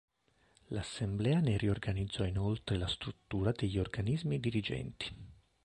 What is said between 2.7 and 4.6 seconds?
la struttura degli organismi